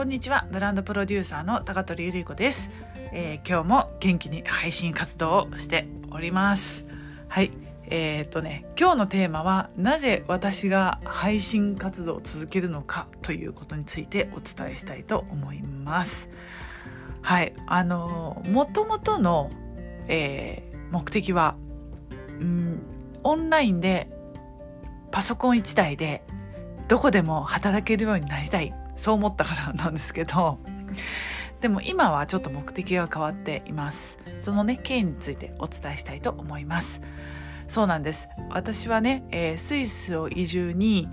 [0.00, 0.46] こんにちは。
[0.50, 2.70] ブランドプロデューサーの高取ゆり子です、
[3.12, 6.86] えー、今日も元気に配信活動をしております。
[7.28, 7.50] はい。
[7.84, 16.30] えー、っとね今日のテーマはなぜ私が配信活動を続けるのかということについてお伝えしたいと思います。
[17.20, 17.52] はい。
[17.66, 19.50] あのもともとの、
[20.08, 21.56] えー、目的は
[22.40, 22.80] うん
[23.22, 24.08] オンラインで
[25.10, 26.24] パソコン1台で
[26.88, 30.58] どこでも働けるようになりたいそう思ったからなんですけど
[31.60, 34.18] でも今はちょっと目的が変わっています。
[34.40, 37.00] そのね経緯についてお伝えしたいと思います。
[37.68, 38.28] そうなんです。
[38.50, 41.08] 私はね、えー、スイスを移住に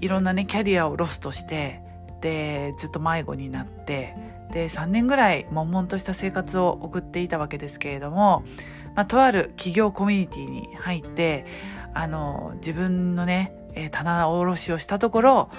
[0.00, 1.82] いろんなねキャリアをロストして
[2.20, 4.14] でずっと迷子になって
[4.52, 8.44] で3年ぐらい悶々とした生活を送っていたわけですけれども、
[8.94, 11.44] まあ、とある企業コミュニティに入って
[11.92, 13.52] あの自分のね
[13.90, 15.50] 棚卸しをしたところ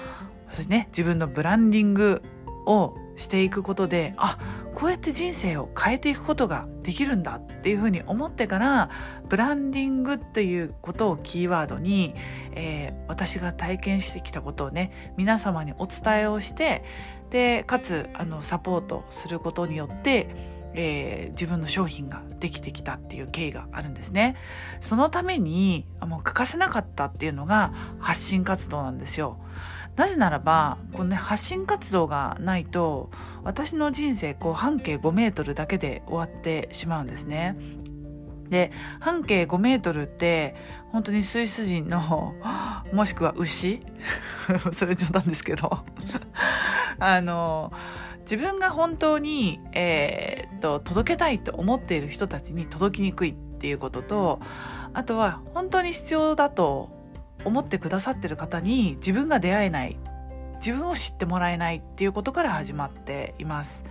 [0.50, 2.22] そしてね自分のブランディング
[2.66, 4.38] をしていくことであ
[4.74, 8.90] こうやって人生を変えていくことができるんだっていうふうに思ってから
[9.28, 12.14] ブランディングっていうことをキーワードに、
[12.52, 16.84] えー、私が体験してきたことをね皆様にお伝えをして
[17.30, 24.36] でかつあのサポートすることによってえー、自分の商品ができてきたっていう経緯があるんですね。
[24.80, 29.38] そのためにもう欠かせなかったっていうのが発信活動なんですよ。
[30.00, 33.10] なぜならばこの、ね、発信活動がないと
[33.44, 37.58] 私の人生こう半径5メートルだけで終わってしまうんですね。
[38.48, 40.54] で半径5メートルって
[40.88, 42.34] 本当にスイス人の
[42.94, 43.80] もしくは牛？
[44.72, 45.68] それ冗談ですけど
[46.98, 47.70] あの
[48.20, 54.40] 自分が本当に、えー、っと届けたいと思っている人たちに届きにくいっていうことと
[54.94, 56.99] あとは本当に必要だと
[57.44, 59.96] 思ってくださってる方に自分が出会えない
[60.56, 63.84] 自分を知ってもらえないっていうことから始まっています。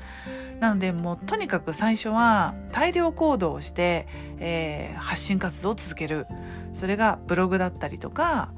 [0.59, 4.07] なのでもうとにかく最初は大量行動をして、
[4.39, 6.27] えー、発信活動を続ける。
[6.73, 8.51] それがブログだったりとか、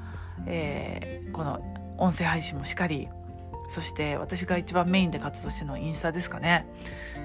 [0.45, 1.61] えー、この
[1.97, 3.07] 音声配信もしっかり
[3.69, 6.67] そして私が一番メインで活動してるのはインスタですかね。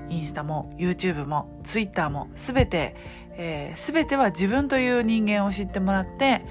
[0.09, 2.95] インスタも YouTube も Twitter も全て、
[3.33, 6.43] えー、全ては自分という人間を知ってもらって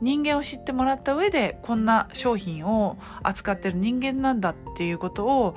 [0.00, 5.56] 人間を知ってもらった上でこんな商品を扱ってる人間なんだっていうことを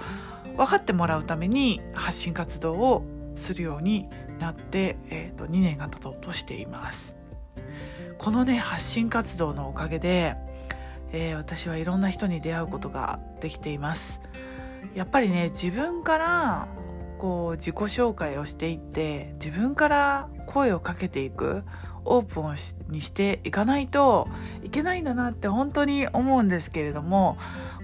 [0.58, 3.04] 分かってもらうために発信活動を
[3.36, 4.08] するように
[4.40, 7.16] なって、えー、と2年が経とうとしています。
[8.18, 10.36] このね発信活動のおかげで、
[11.14, 14.22] えー、私はいろんな人に出会うことができています。
[14.96, 16.68] やっぱりね自分から
[17.20, 21.64] こう自己紹介をしていって自分から声をかけていく
[22.06, 24.28] オープンにしていかないと
[24.64, 27.38] いけないんだなって本当に思うんですけれども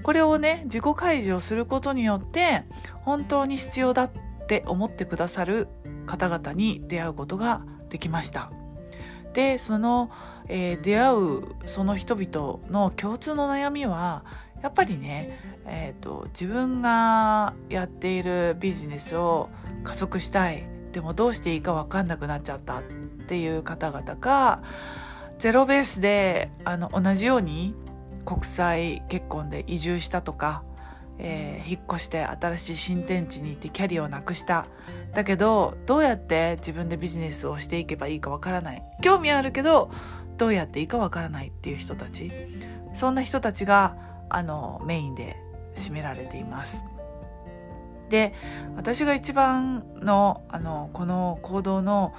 [0.03, 2.63] これをね自己開示をすることによって
[3.01, 4.11] 本当に必要だっ
[4.47, 5.67] て思ってくださる
[6.07, 8.51] 方々に出会うことができました。
[9.33, 10.09] でその、
[10.47, 14.23] えー、出会うその人々の共通の悩みは
[14.65, 19.49] やっぱりね、えーと自分がやっているビジネスを
[19.83, 20.67] 加速したい。
[20.91, 22.83] でもどうしていいか分かんなくなっちゃったっ
[23.27, 24.63] ていう方々が
[25.39, 27.75] ゼロベースであの同じように
[28.23, 30.63] 国際結婚で移住したとか、
[31.17, 34.67] えー、引っ越して新しい新天地に行ってキャリアをなくした。
[35.13, 38.83] だけどどうやって自分でビジネスをしていけばいいかわからない。
[39.01, 39.91] 興味あるけど
[40.37, 42.31] どうやっていいかわからないっていう人たち。
[42.93, 43.97] そんな人たちが
[44.29, 45.35] あのメインで
[45.75, 46.83] 占められています。
[48.09, 48.33] で
[48.75, 52.13] 私が一番のあのこの行動の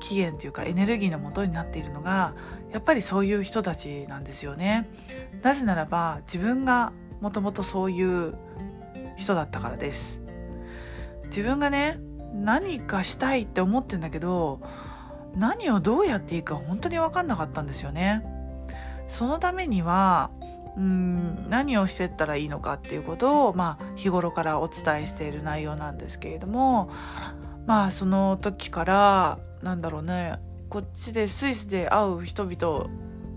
[0.00, 2.34] 起源というかエネルギーのもとになっているのが
[2.72, 4.88] やっぱりそういう人たちなんですよね。
[5.42, 8.34] なぜならば自分がもともとそういう
[9.16, 10.20] 人だったからです。
[11.26, 11.98] 自分がね
[12.32, 14.60] 何かしたいって思ってんだけど
[15.34, 18.24] 何をどうやっていいか本当に分かんなかったんですよね。
[19.08, 20.30] そのためには
[20.76, 26.90] うん何をしてったらいいのかっていうことを、まあ、日頃からお伝えしている内容なんですけれども
[27.66, 32.90] まあその時からなんだろうねこっちでスイスで会う人々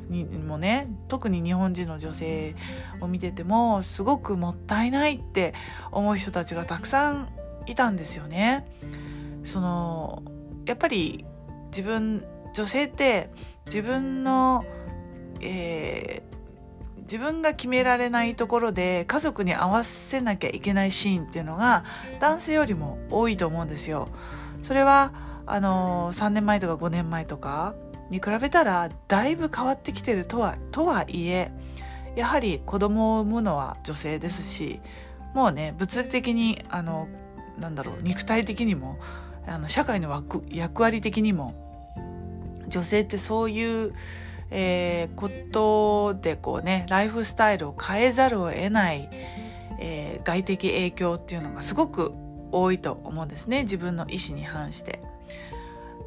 [0.09, 2.55] にもね特に日本人の女性
[2.99, 5.53] を見ててもすごくもったいないって
[5.91, 7.29] 思う人たちがたくさん
[7.67, 8.65] いたんですよね。
[9.45, 10.23] その
[10.65, 11.25] やっぱり
[11.67, 13.29] 自分女性って
[13.67, 14.65] 自分の、
[15.39, 16.23] え、
[17.09, 21.83] 自分が決められないところで家族に合わせなきゃいけないシーンっていうのが
[22.19, 24.09] 男性よりも多いと思うんですよ。
[24.61, 25.11] それは
[25.47, 27.73] あの3年前とか5年前とか
[28.11, 31.51] に比べたらだいぶ変わってきてるとはとはいえ
[32.15, 34.79] やはり子供を産むのは女性ですし
[35.33, 37.07] もうね物理的にあの
[37.57, 38.99] なんだろう肉体的にも
[39.47, 41.55] あの社会の役割的にも
[42.67, 43.95] 女性ってそういう、
[44.51, 49.09] えー、ことでこうねライフスタイルを変えざるを得ない、
[49.79, 52.13] えー、外的影響っていうのがすごく
[52.51, 55.01] 多いと思うんですね自分の意思に反して。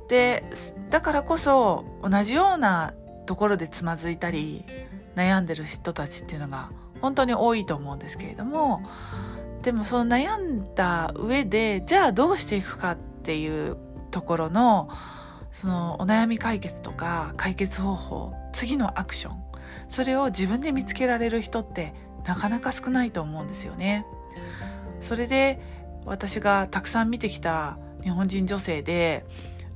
[0.09, 0.45] で
[0.91, 2.93] だからこそ同じような
[3.25, 4.65] ところでつまずいたり
[5.15, 8.83] 悩んでる人たちっていうのが本当に多いと思うんですけれども
[9.63, 13.79] でもその悩んだ上でじゃあどうしていくかっていう
[14.11, 14.91] ところの
[15.63, 19.43] そのお悩み解決とか解決方法次のアクション
[19.89, 21.95] それを自分で見つけられる人って
[22.27, 24.05] なかなか少ないと思うんですよね。
[25.01, 25.61] それで
[26.05, 29.25] 私がたくさん見てきた日本人女性で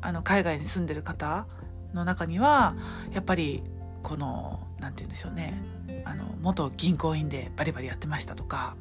[0.01, 1.47] あの海外に住んでる方
[1.95, 2.75] の中には
[3.13, 3.63] やっぱり
[4.03, 5.63] この何て言うんでしょうね
[6.05, 8.77] あの元銀行員でバリバリやってましたとか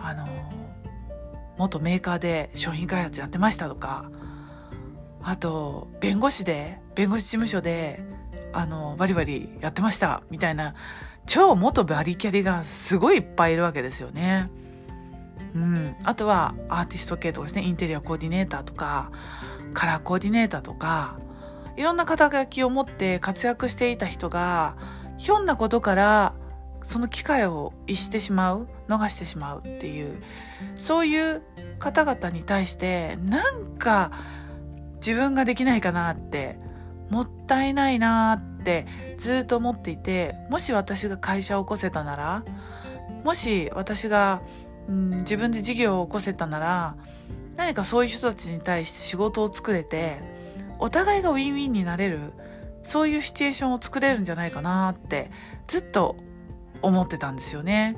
[0.00, 0.24] あの
[1.56, 4.08] 元メーカーで商品開発やってましたとか
[5.28, 8.02] あと弁護士で弁護士事務所で
[8.54, 10.74] あのバリバリやってましたみたいな
[11.26, 14.50] 超元バリキャリがすごいいっぱいいるわけですよね。
[15.54, 19.12] うん、あとはアーティスト系とかですねインテリアコーディネーターとか
[19.74, 21.18] カラーコーディネーターとか
[21.76, 24.76] いろんな肩書きを持って活躍していた人が
[25.18, 26.34] ひょんなことから
[26.84, 30.22] その機会を逸してしまう逃してしまうっていう
[30.76, 31.42] そういう
[31.78, 34.37] 方々に対してなんか
[34.98, 36.58] 自分ができないかなって
[37.10, 38.86] もったいないなって
[39.16, 42.44] ずっと思っていてもし私が会社を起こせたなら
[43.24, 44.42] もし私が、
[44.88, 46.96] うん、自分で事業を起こせたなら
[47.56, 50.20] 何かそういう人たちに対して仕事を作れて
[50.78, 52.32] お互いがウィンウィンになれる
[52.84, 55.30] そういうシチュエーションを作れるんじゃないかなって
[55.66, 56.16] ずっと
[56.80, 57.96] 思ってたんですよね。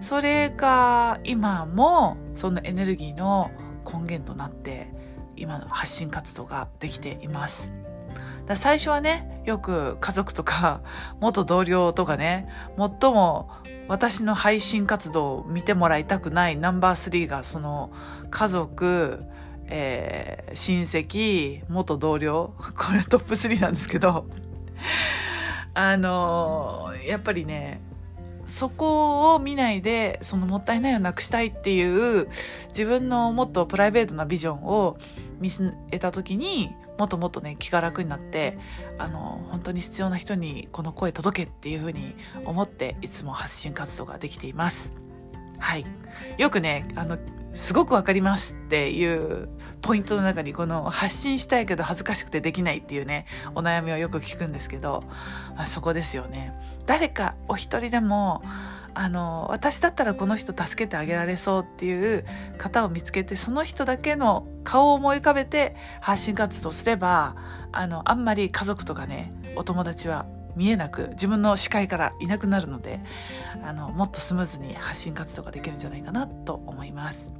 [0.00, 3.50] それが今もそのエネルギーの
[3.84, 4.92] 根源となって
[5.40, 7.72] 今の発信活動ができています。
[8.46, 10.80] だ最初はねよく家族とか
[11.20, 13.50] 元同僚とかね最も
[13.88, 17.90] 私の配信活動を見てもらいたくないナンバー3がその
[18.30, 19.24] 家族、
[19.66, 24.26] えー、親戚元同僚これトップ3なんですけど
[25.74, 27.80] あのー、やっぱりね
[28.50, 32.28] そこを見ないでそのもったいないをなくしたいっていう
[32.68, 34.98] 自分のもっとプライベートなビジョンを
[35.38, 38.58] 見据えた時にもっともっとね気が楽になって
[38.98, 42.14] あの本当に必要な人にこの声届けっていうふうに
[42.44, 44.92] 思っていつも発信活動ができています。
[45.58, 45.84] はい、
[46.38, 47.18] よくねあの
[47.52, 49.48] すごくわかりますっていう
[49.82, 55.04] ポイントの中にこの発信したいけど恥ずかしくてできないっていうねお悩みをよく聞くんですけど、
[55.56, 56.54] まあ、そこですよね
[56.86, 58.42] 誰かお一人でも
[58.94, 62.24] あの私だったらこの人助けてあげられそうっていう
[62.58, 67.36] 方を見つけてその人だけの顔を思い浮かべて発信活動すれば
[67.72, 70.26] あのあんまり家族とかねお友達は
[70.56, 73.00] 見えなく自分の視界からいなくなるので
[73.62, 77.39] あのもっとスムーズに発信活動ができるんじゃないかなと思います。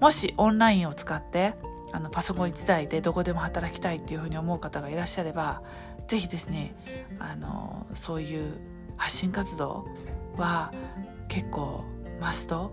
[0.00, 1.54] もしオンラインを使って
[1.92, 5.62] あのパソコン1台でどこでも働きたいっていうふうに思う方がいらっしゃれば
[6.08, 6.74] 是非ですね
[7.20, 8.58] あのそういう
[8.96, 9.86] 発信活動
[10.36, 10.72] は
[11.28, 11.84] 結構
[12.20, 12.72] マスト、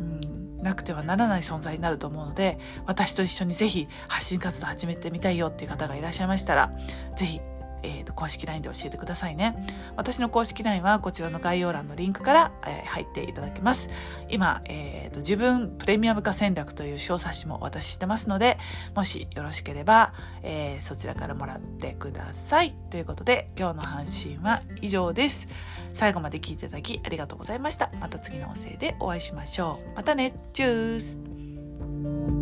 [0.00, 6.72] うん、なくてはならない存在になると思うので私と一緒に是非発信活動始めてみたいよっていう方がいらっしゃいましたら
[7.16, 7.40] 是非
[7.86, 9.56] えーと、公式 LINE で教えてくださいね。
[9.96, 13.88] 私の公式 LINE はこちらの概要欄のリンクから、えー、入っていただけます。
[14.28, 18.58] 今、えーと、自分プレミアム化戦略という小冊子もお渡ししてますので、
[18.94, 20.12] もしよろしければ、
[20.42, 22.74] えー、そちらからもらってください。
[22.90, 25.46] ということで、今日の配信は以上です。
[25.94, 27.90] 最後まで聞いていただきありがとうございました。
[28.00, 29.96] また次の音声でお会いしましょう。
[29.96, 30.34] またね。
[30.52, 32.35] チュース